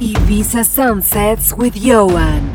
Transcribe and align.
Ibiza 0.00 0.64
Sunsets 0.64 1.52
with 1.52 1.74
Ioan. 1.74 2.54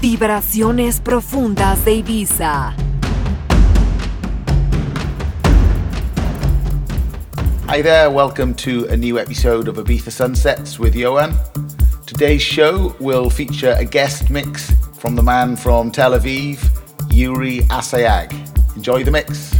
Vibraciones 0.00 1.00
profundas 1.00 1.84
de 1.84 1.96
Ibiza. 2.02 2.72
Hi 7.66 7.82
there, 7.82 8.08
welcome 8.08 8.54
to 8.54 8.86
a 8.86 8.96
new 8.96 9.18
episode 9.18 9.68
of 9.68 9.76
Ibiza 9.76 10.10
Sunsets 10.10 10.78
with 10.78 10.94
Ioan. 10.94 11.34
Today's 12.06 12.40
show 12.40 12.96
will 12.98 13.28
feature 13.28 13.76
a 13.76 13.84
guest 13.84 14.30
mix 14.30 14.72
from 14.94 15.14
the 15.14 15.22
man 15.22 15.56
from 15.56 15.90
Tel 15.90 16.12
Aviv, 16.12 16.58
Uri 17.12 17.60
Asayag. 17.68 18.32
Enjoy 18.76 19.04
the 19.04 19.10
mix. 19.10 19.59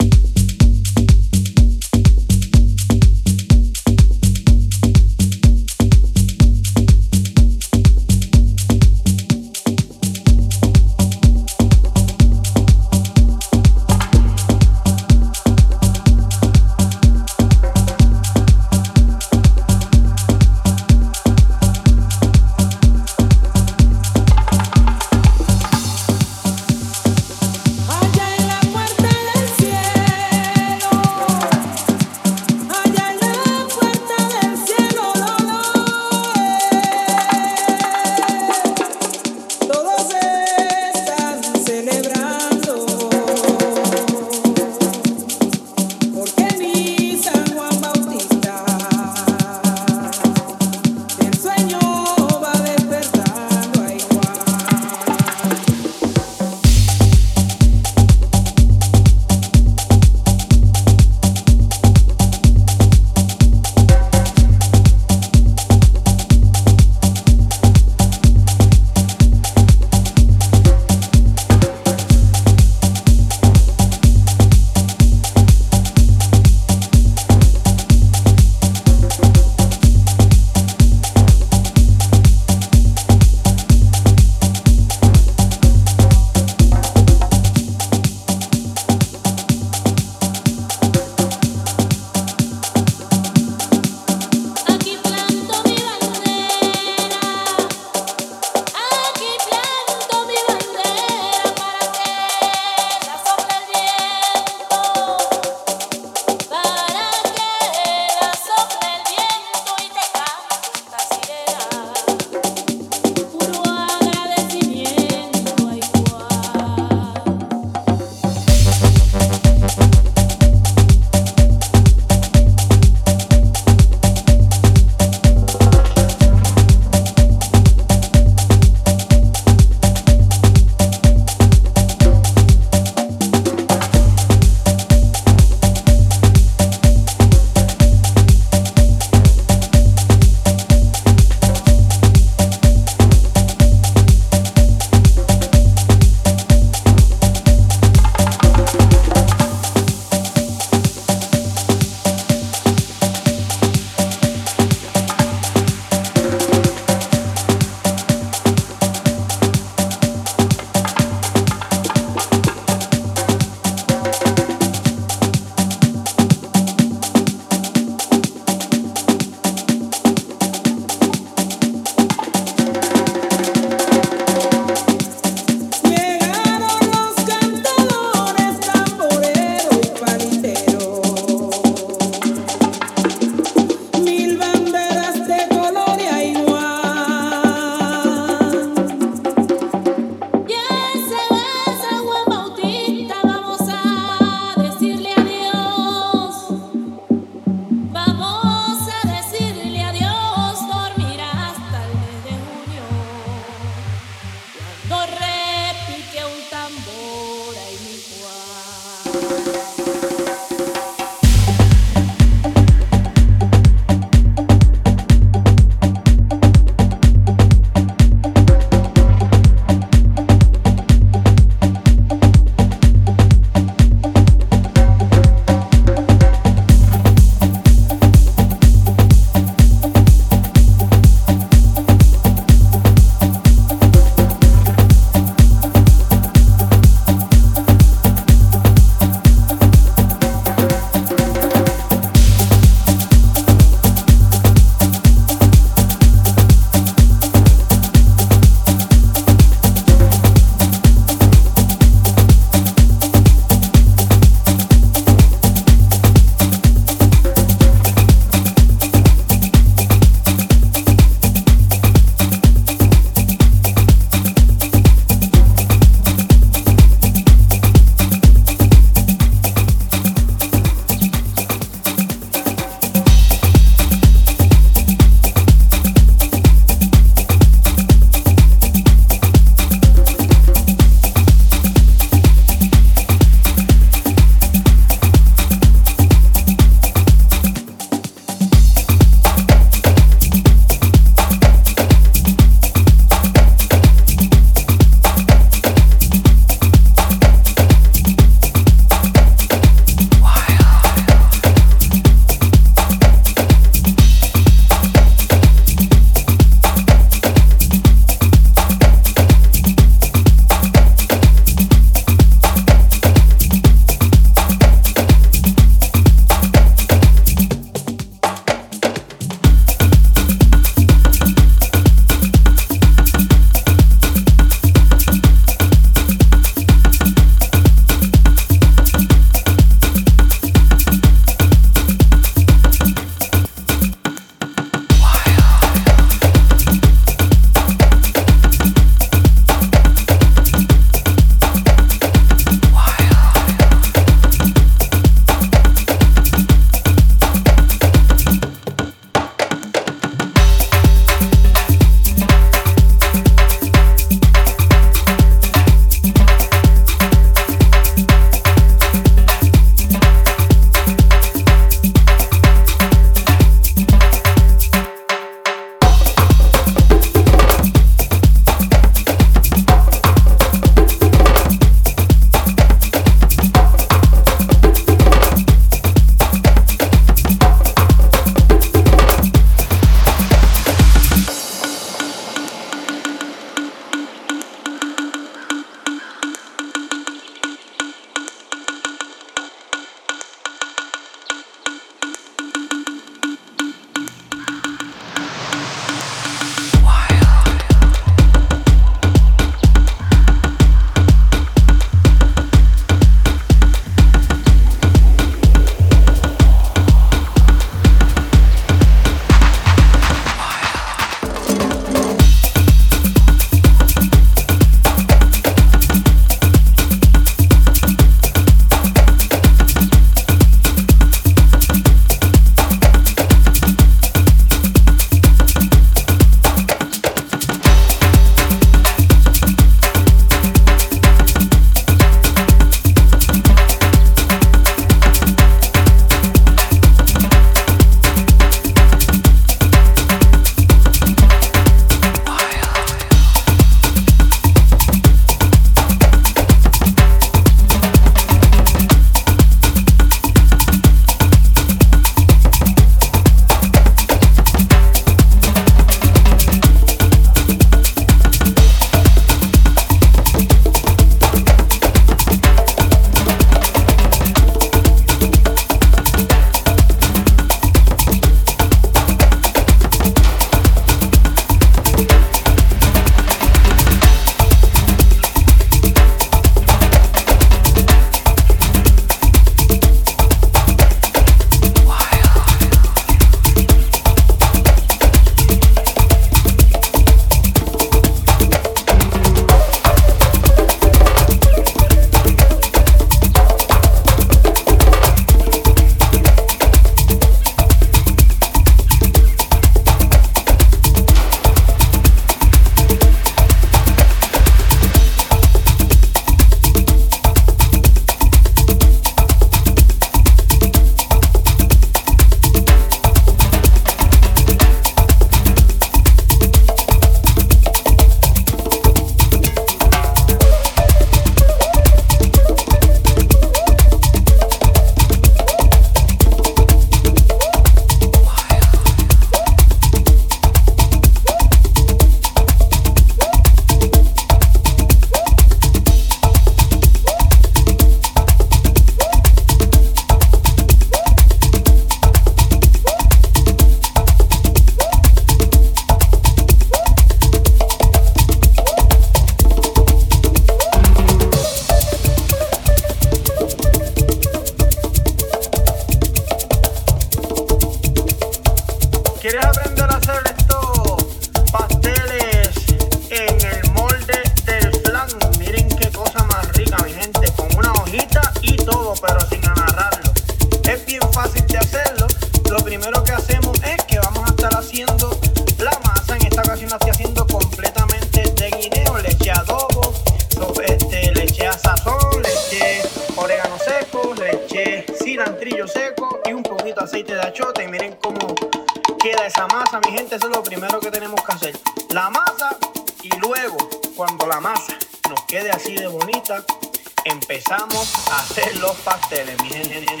Empezamos 597.05 597.93
a 598.09 598.19
hacer 598.19 598.57
los 598.59 598.75
pasteles, 598.77 599.41
mi 599.41 599.49
gente. 599.49 600.00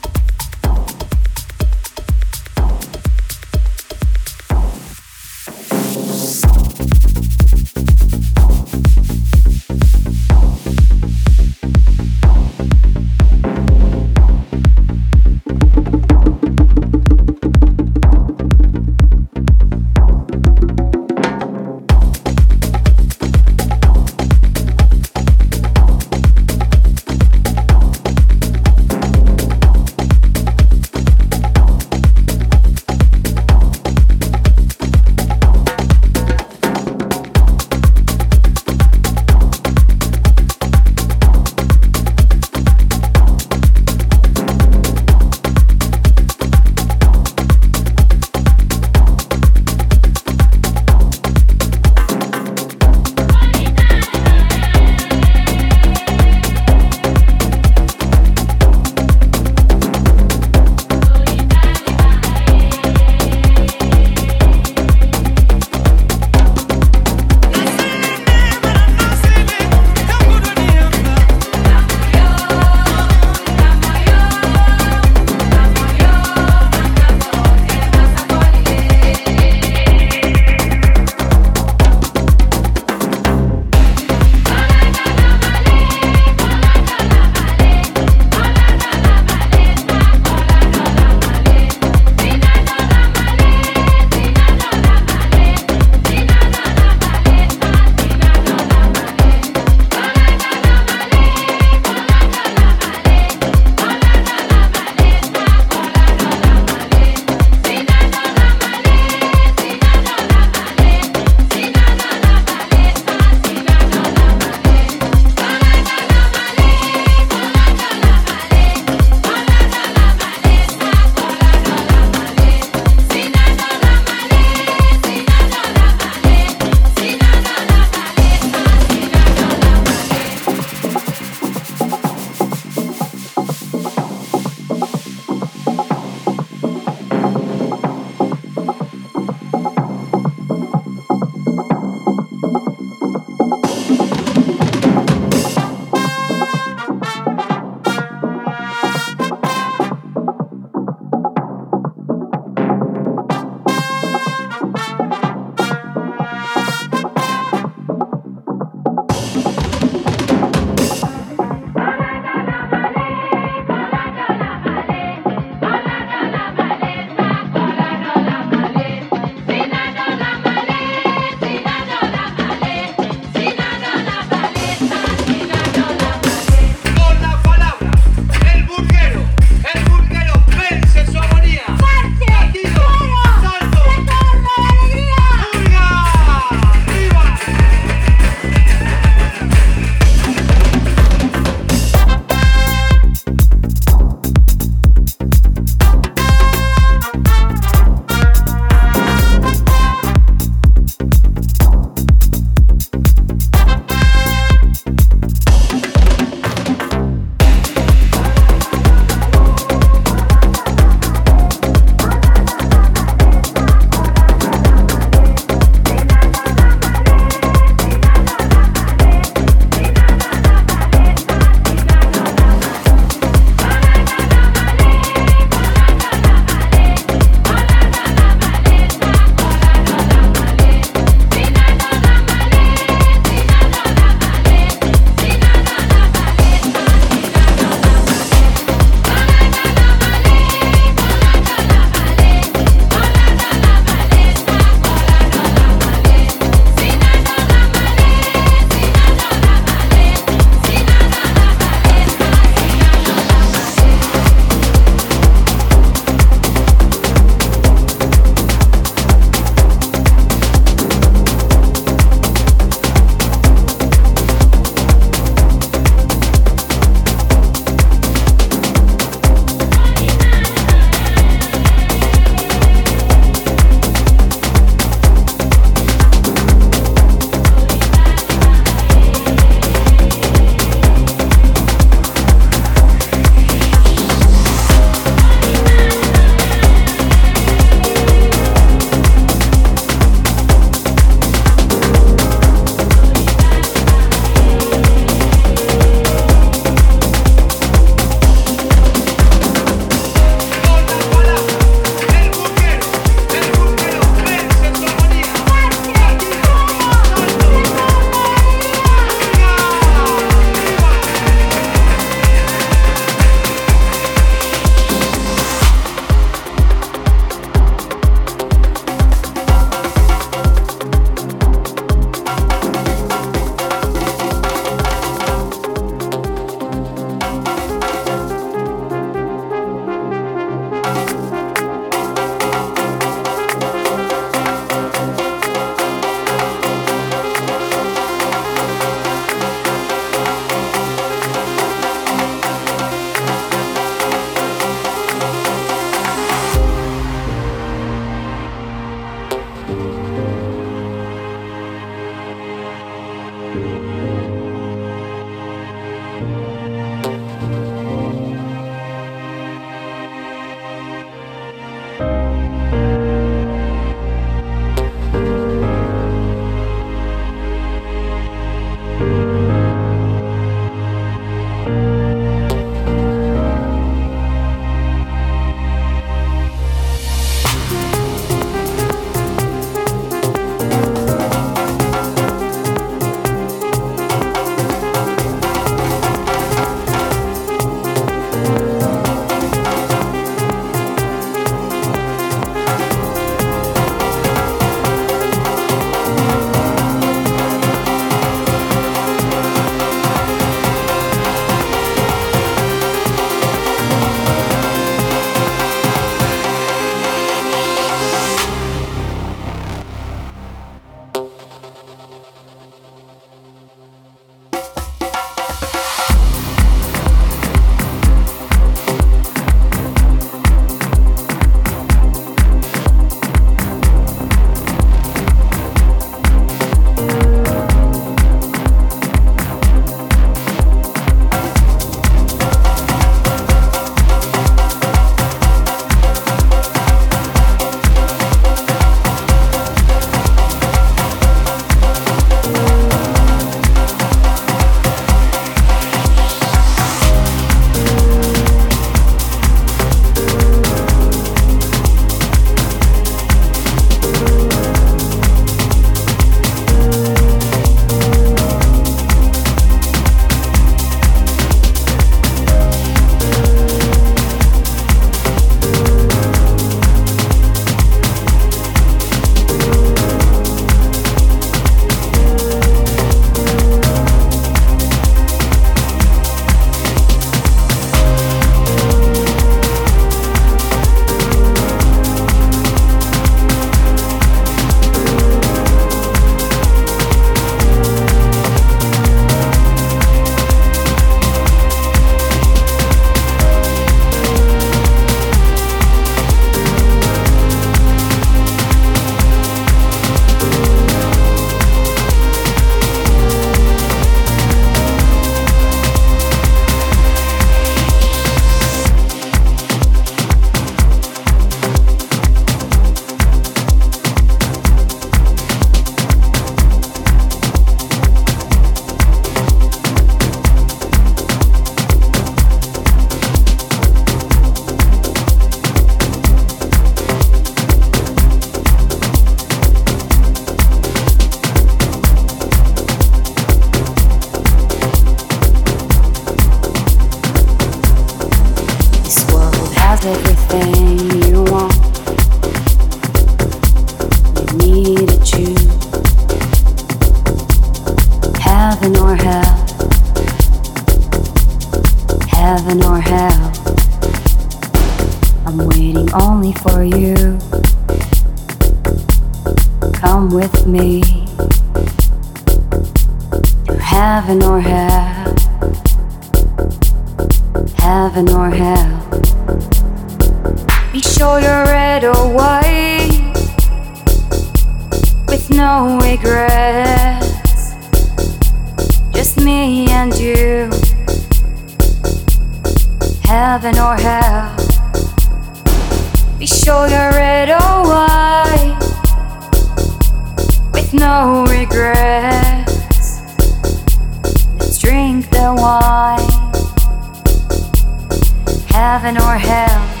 heaven 598.81 599.15
or 599.15 599.37
hell. 599.37 600.00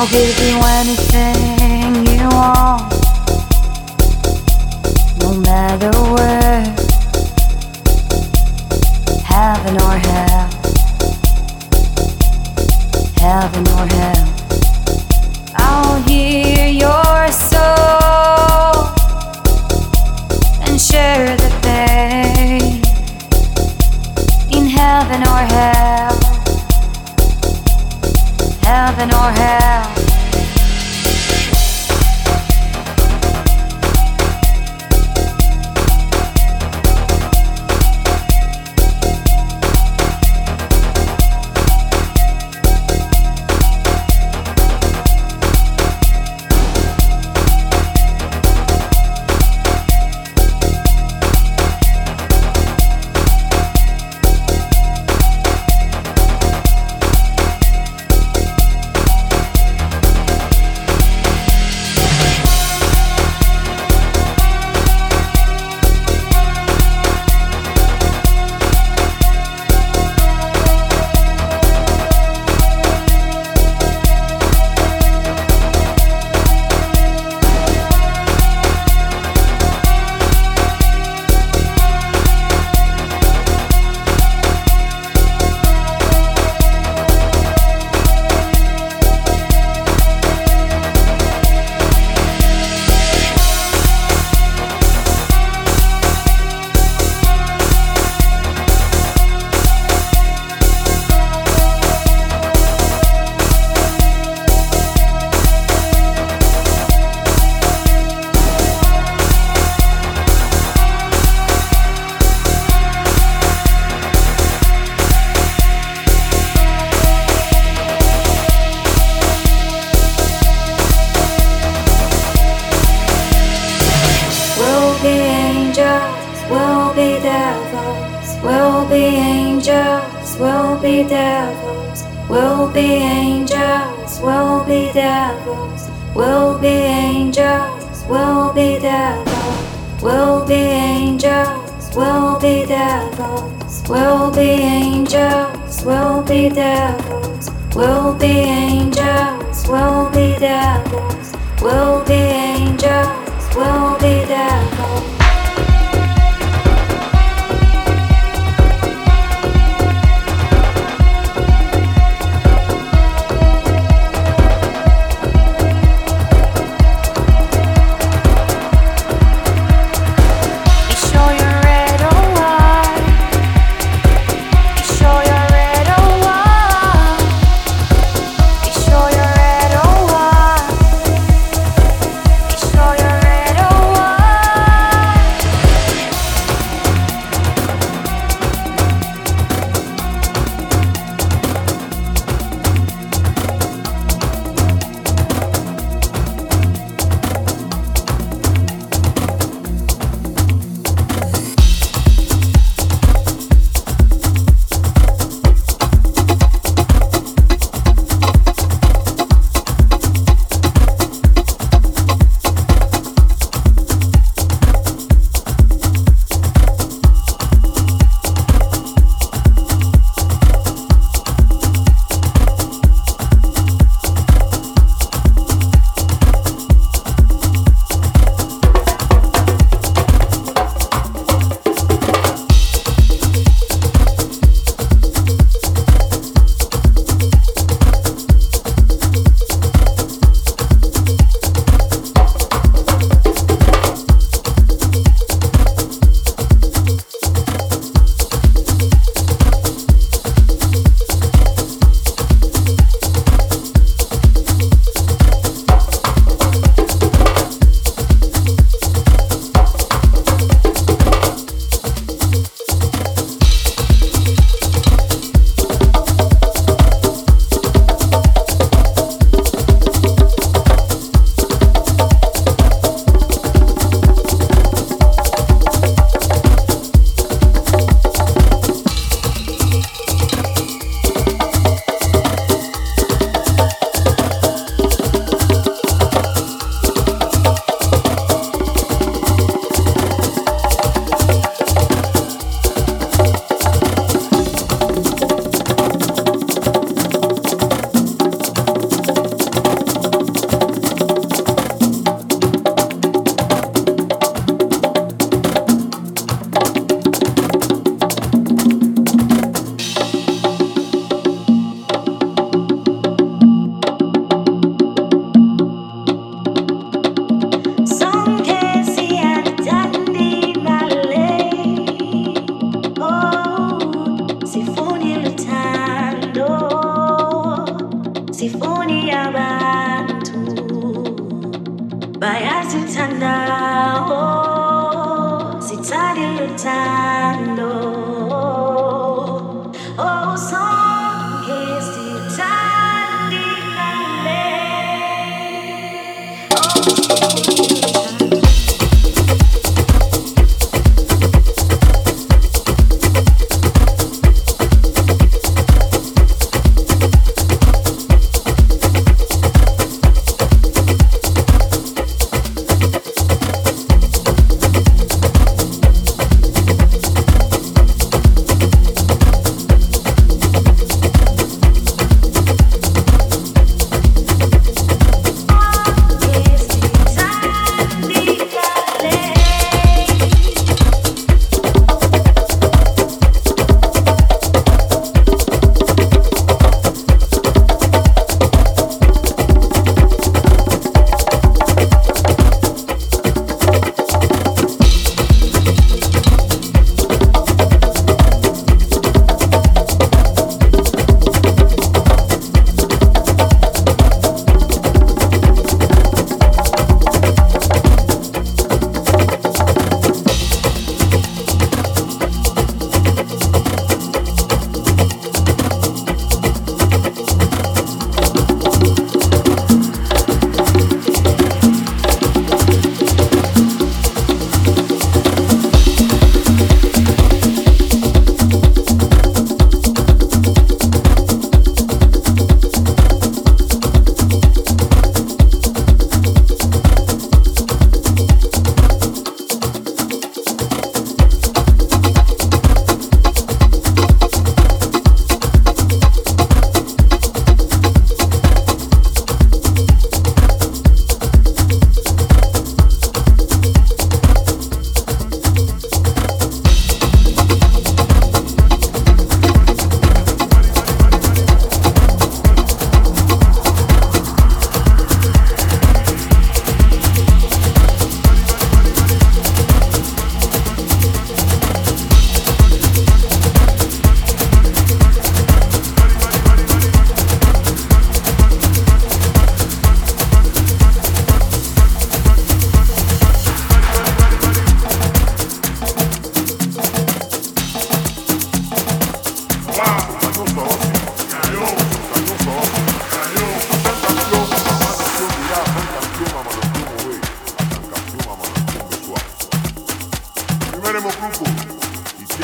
I'll 0.00 0.08
give 0.08 0.38
you 0.48 0.58
anything 0.64 1.49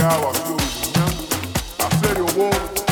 now 0.09 0.29
I 0.29 0.33
feel. 0.35 0.57
I 1.85 1.89
feel 1.99 2.17
your 2.17 2.37
warmth. 2.37 2.86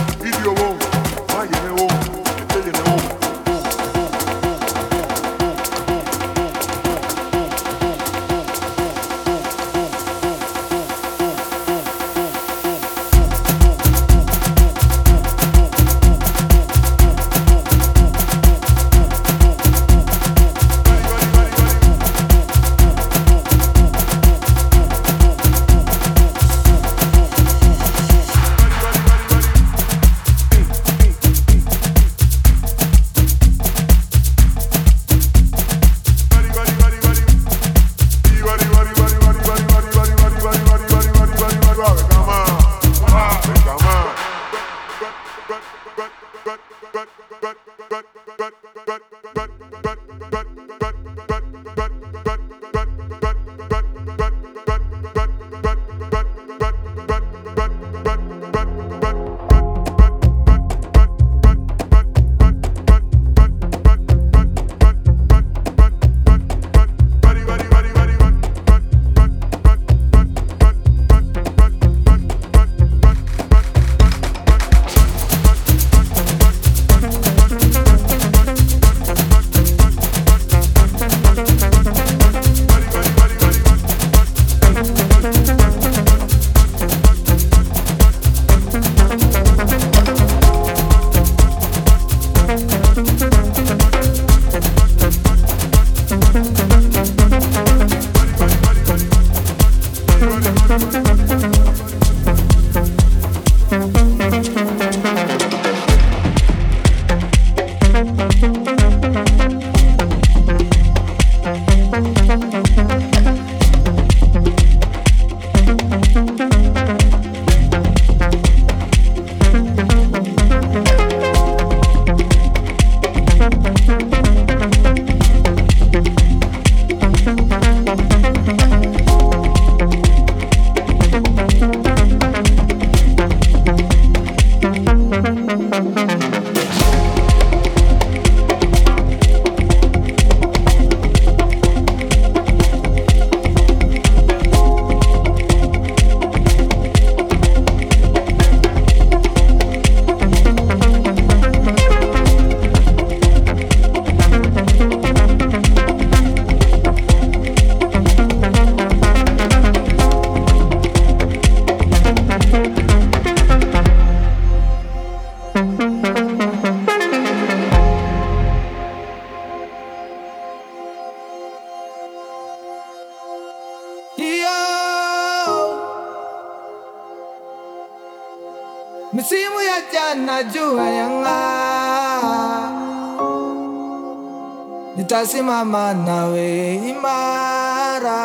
Nitasimama 185.54 185.94
nawe 185.94 186.46
imara. 186.90 188.22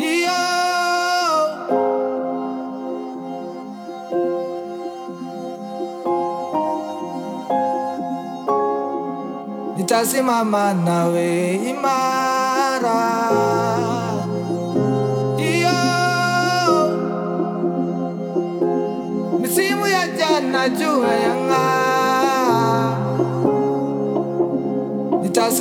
Iyo. 0.00 0.40
Nitasimama 9.76 10.64
nawe 10.86 11.27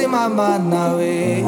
nitasimama 0.08 0.58
nawe 0.60 1.42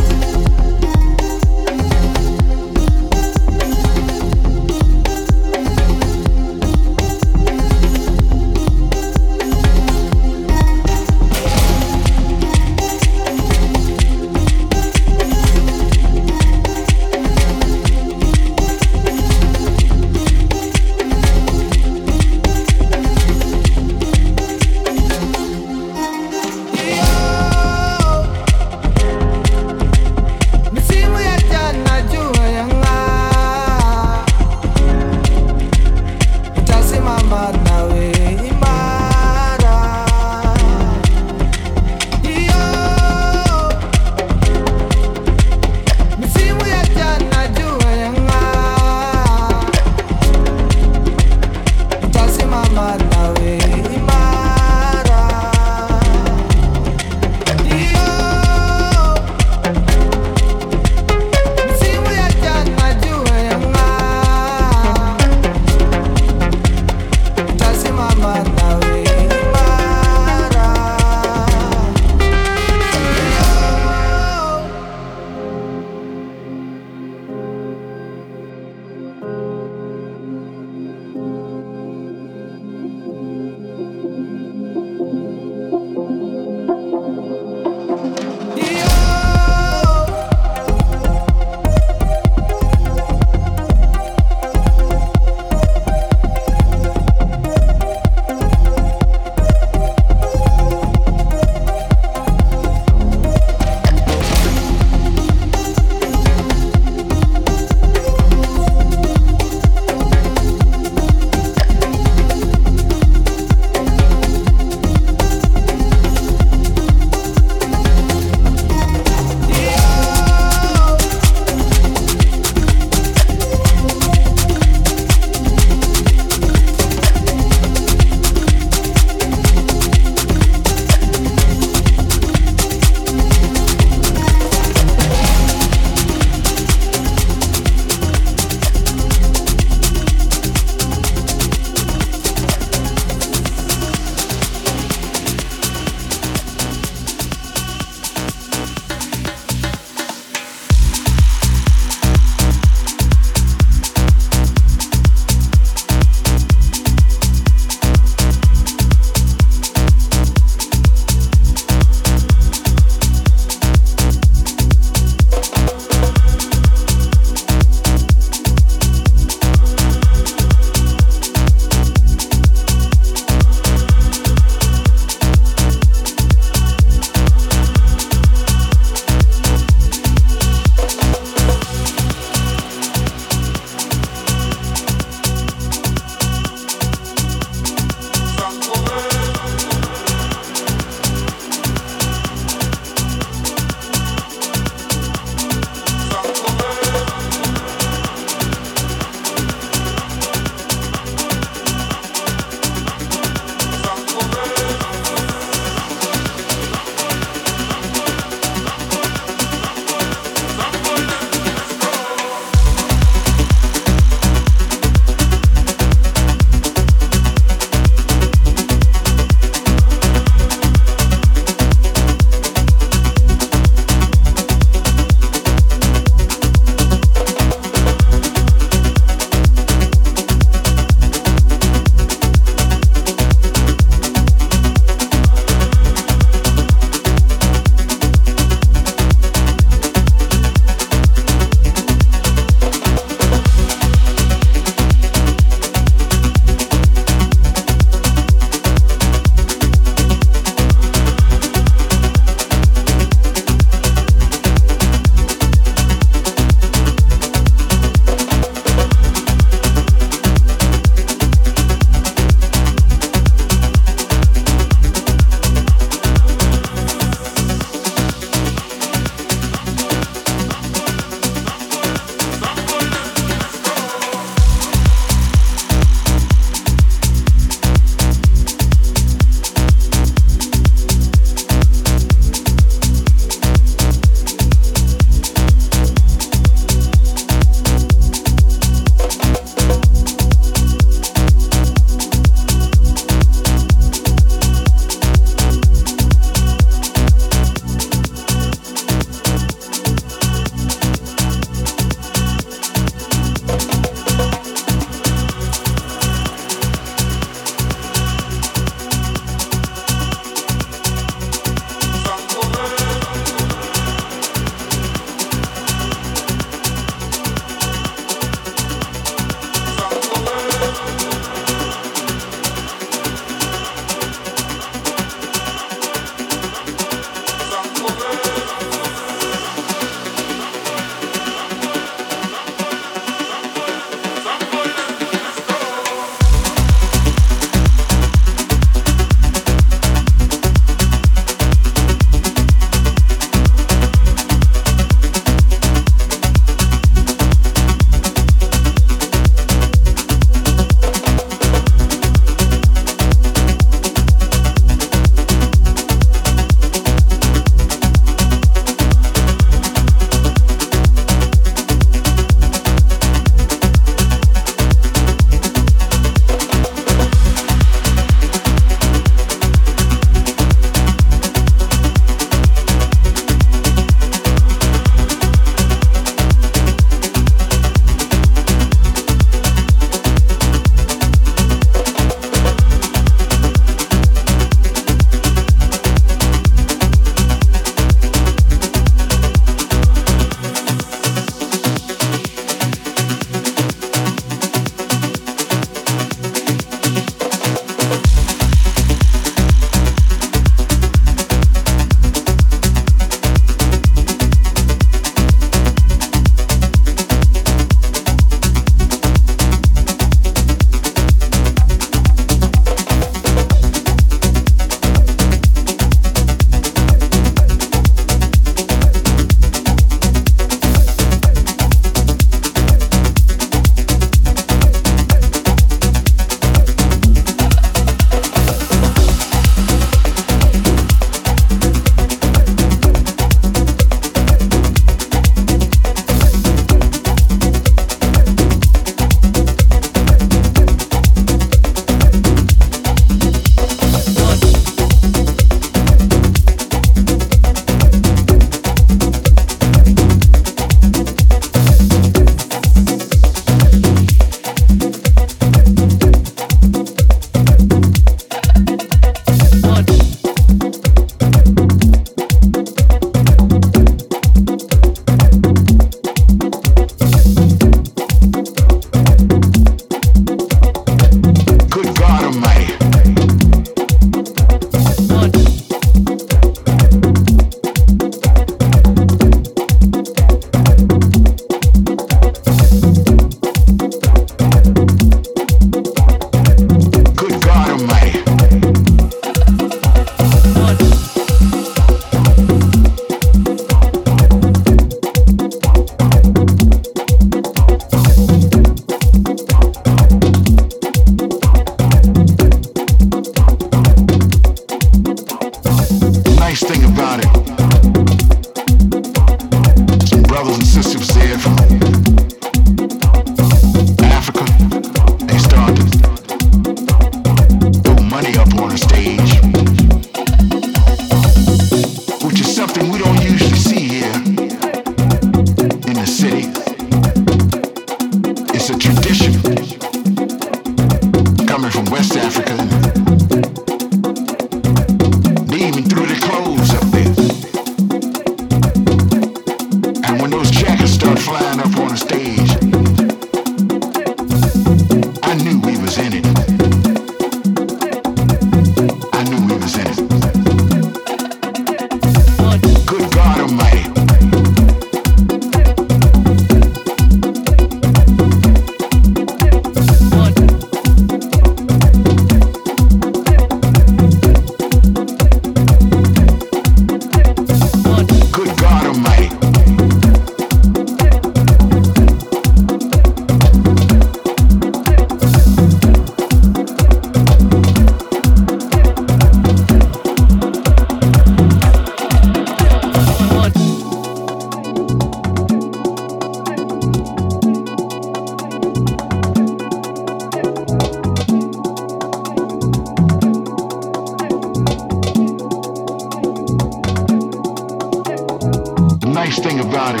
nice 599.28 599.40
thing 599.40 599.60
about 599.60 599.94
it, 599.94 600.00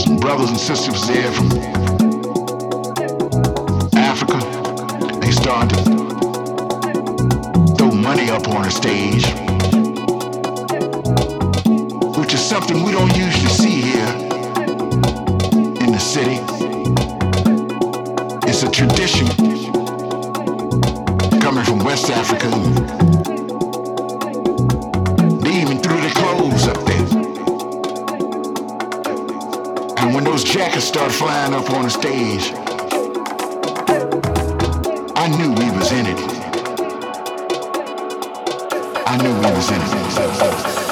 some 0.00 0.16
brothers 0.16 0.48
and 0.50 0.58
sisters 0.60 1.04
there 1.08 1.32
from 1.32 1.46
Africa, 3.96 4.38
they 5.20 5.32
started 5.32 5.76
to 5.76 5.82
throw 7.76 7.90
money 7.90 8.30
up 8.30 8.46
on 8.46 8.64
a 8.64 8.70
stage, 8.70 9.26
which 12.16 12.32
is 12.32 12.40
something 12.40 12.84
we 12.84 12.92
don't 12.92 13.16
usually 13.16 13.48
see 13.48 13.80
here 13.80 14.14
in 15.84 15.90
the 15.90 15.98
city. 15.98 16.38
It's 18.48 18.62
a 18.62 18.70
tradition 18.70 19.26
coming 21.40 21.64
from 21.64 21.80
West 21.80 22.08
Africa. 22.08 22.95
those 30.36 30.44
jackets 30.44 30.84
start 30.84 31.10
flying 31.10 31.54
up 31.54 31.70
on 31.70 31.84
the 31.84 31.88
stage, 31.88 32.52
I 35.16 35.28
knew 35.28 35.48
we 35.48 35.70
was 35.70 35.92
in 35.92 36.04
it. 36.04 36.18
I 39.06 39.16
knew 39.16 39.32
we 39.32 39.50
was 39.56 39.70
in 39.70 39.80
it. 39.80 40.85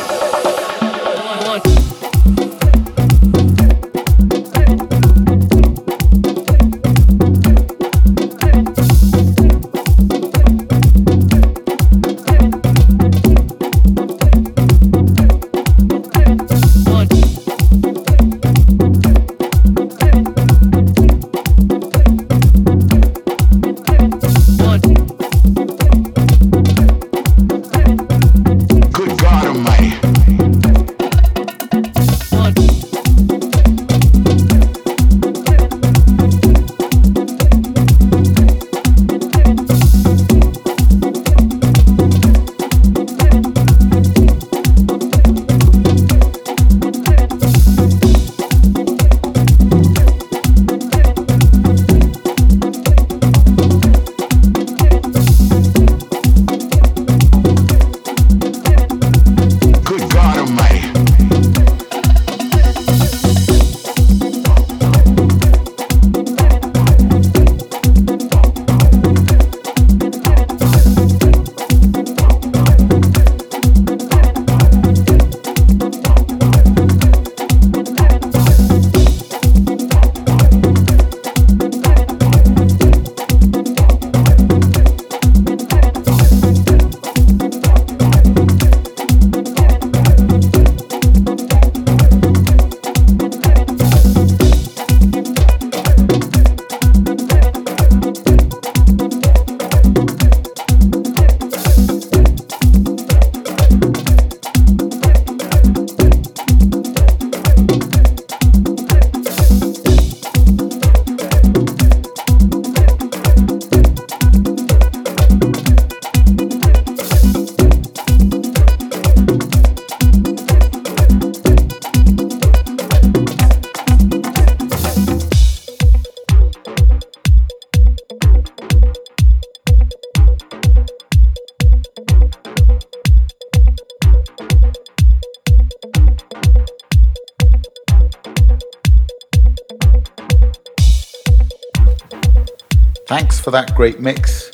great 143.85 144.01
mix. 144.01 144.51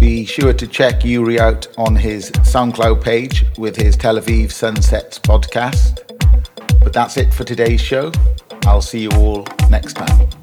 Be 0.00 0.24
sure 0.24 0.54
to 0.54 0.66
check 0.66 1.04
Uri 1.04 1.38
out 1.38 1.66
on 1.76 1.94
his 1.94 2.30
SoundCloud 2.30 3.04
page 3.04 3.44
with 3.58 3.76
his 3.76 3.94
Tel 3.94 4.16
Aviv 4.18 4.52
Sunsets 4.52 5.18
podcast. 5.18 6.00
But 6.80 6.94
that's 6.94 7.18
it 7.18 7.34
for 7.34 7.44
today's 7.44 7.82
show. 7.82 8.10
I'll 8.62 8.80
see 8.80 9.02
you 9.02 9.10
all 9.10 9.46
next 9.68 9.96
time. 9.96 10.33